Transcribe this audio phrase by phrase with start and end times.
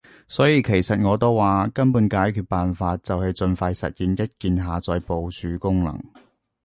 [0.27, 6.01] 所以其實我都話，根本解決辦法就係儘快實現一鍵下載部署功能